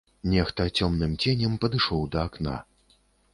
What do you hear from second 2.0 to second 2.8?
да акна.